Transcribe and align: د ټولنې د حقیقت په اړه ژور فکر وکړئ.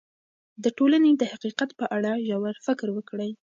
د 0.63 0.65
ټولنې 0.77 1.11
د 1.15 1.23
حقیقت 1.31 1.69
په 1.79 1.85
اړه 1.95 2.11
ژور 2.27 2.55
فکر 2.67 2.87
وکړئ. 2.93 3.31